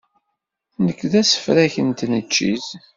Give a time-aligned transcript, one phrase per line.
[0.85, 2.67] Nekk d asefrak n tneččit.